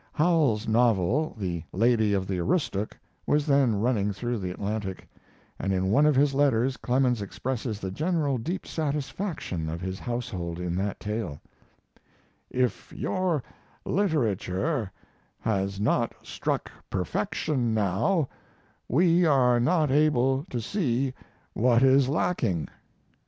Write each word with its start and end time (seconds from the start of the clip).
]Howells's 0.13 0.67
novel, 0.67 1.35
'The 1.37 1.63
Lady 1.71 2.13
of 2.15 2.25
the 2.25 2.39
Aroostook', 2.39 2.97
was 3.27 3.45
then 3.45 3.75
running 3.79 4.11
through 4.11 4.39
the 4.39 4.49
'Atlantic', 4.49 5.07
and 5.59 5.71
in 5.71 5.91
one 5.91 6.07
of 6.07 6.15
his 6.15 6.33
letters 6.33 6.75
Clemens 6.75 7.21
expresses 7.21 7.79
the 7.79 7.91
general 7.91 8.39
deep 8.39 8.65
satisfaction 8.65 9.69
of 9.69 9.79
his 9.79 9.99
household 9.99 10.59
in 10.59 10.75
that 10.77 10.99
tale: 10.99 11.39
If 12.49 12.91
your 12.91 13.43
literature 13.85 14.91
has 15.39 15.79
not 15.79 16.15
struck 16.23 16.71
perfection 16.89 17.71
now 17.75 18.27
we 18.87 19.23
are 19.27 19.59
not 19.59 19.91
able 19.91 20.45
to 20.45 20.59
see 20.59 21.13
what 21.53 21.83
is 21.83 22.09
lacking. 22.09 22.67